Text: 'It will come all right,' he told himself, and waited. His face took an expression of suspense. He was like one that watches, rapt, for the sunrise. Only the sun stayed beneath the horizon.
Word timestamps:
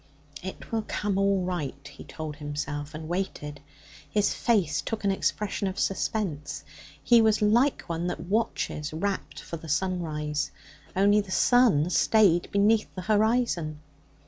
'It 0.41 0.71
will 0.71 0.81
come 0.87 1.15
all 1.19 1.43
right,' 1.43 1.89
he 1.89 2.03
told 2.03 2.37
himself, 2.37 2.95
and 2.95 3.07
waited. 3.07 3.61
His 4.09 4.33
face 4.33 4.81
took 4.81 5.03
an 5.03 5.11
expression 5.11 5.67
of 5.67 5.77
suspense. 5.77 6.63
He 7.03 7.21
was 7.21 7.39
like 7.39 7.83
one 7.83 8.07
that 8.07 8.21
watches, 8.25 8.91
rapt, 8.91 9.39
for 9.39 9.57
the 9.57 9.69
sunrise. 9.69 10.49
Only 10.95 11.21
the 11.21 11.29
sun 11.29 11.91
stayed 11.91 12.49
beneath 12.51 12.87
the 12.95 13.03
horizon. 13.03 13.79